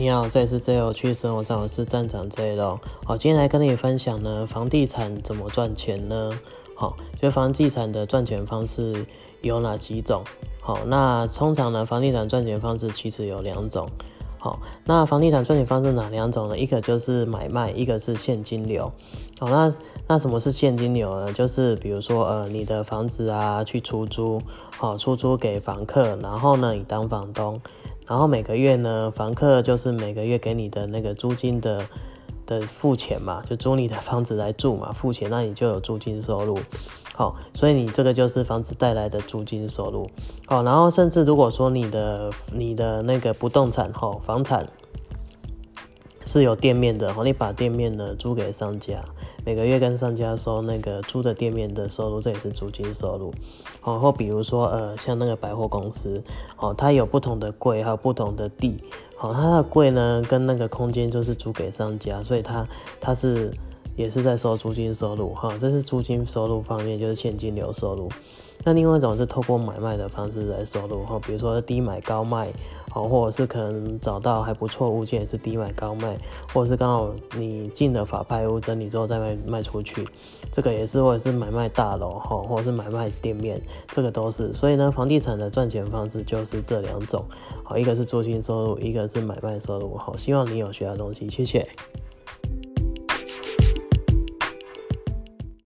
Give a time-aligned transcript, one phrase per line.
[0.00, 2.78] 你好，这里是最有趣生活站，我是站长 J 喽。
[3.04, 6.30] 好，今天来跟你分享呢，房地产怎么赚钱呢？
[6.76, 9.04] 好，就房地产的赚钱方式
[9.40, 10.22] 有哪几种？
[10.60, 13.90] 好，那通常呢，房地产赚钱方式其实有两种。
[14.38, 16.56] 好，那房地产赚钱方式哪两种呢？
[16.56, 18.92] 一个就是买卖，一个是现金流。
[19.40, 19.74] 好，那
[20.06, 21.32] 那什么是现金流呢？
[21.32, 24.40] 就是比如说呃，你的房子啊，去出租，
[24.70, 27.60] 好，出租给房客，然后呢，你当房东。
[28.08, 31.84] 然后每个月呢，房客就是每个月给你的那个租金的
[32.46, 36.58] 的付钱嘛，就租你的房子来住嘛， 付钱，那你就有租金收入。
[37.14, 40.08] 好，所以你这个就是房子带来的租金收入。
[40.46, 44.66] 好，然后甚至如果说你的你的那个不动产，哈，房产。
[46.28, 49.02] 是有店面的，好，你把店面呢租给商家，
[49.46, 53.32] 每个月跟商家收那个租的店面的收入，这也是租金收入。
[53.82, 56.22] 然后比如说呃，像那个百货公司，
[56.58, 58.76] 哦，它有不同的柜，还有不同的地，
[59.16, 62.68] 好，它的柜呢跟那个空间就是租给商家，所以它
[63.00, 63.50] 它是
[63.98, 68.08] 也是在收租金收入，哈，这是租金收入方面就是现金流收入。
[68.64, 72.48] 那另外一种是透过买卖的方式来收入，哈，比如说低买高卖，
[72.90, 76.16] 好，或者是可能找到还不错物件是低买高卖，
[76.52, 80.06] 或者是刚好你进了法拍屋整理之后再卖卖出去，
[80.52, 84.52] 这个也是，或者是买卖大楼，哈，或者是买卖店面，这个都是。
[84.52, 87.24] 所以呢，房地产的赚钱方式就是这两种，
[87.64, 91.68] 好，一个是租金收入，一个是买卖收入，好，希望你有学到东西，谢谢。